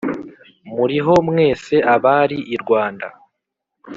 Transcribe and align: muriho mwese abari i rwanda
muriho 0.75 1.13
mwese 1.29 1.75
abari 1.95 2.39
i 2.55 2.57
rwanda 2.61 3.07